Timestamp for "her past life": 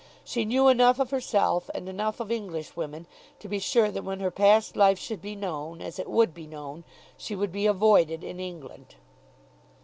4.19-4.97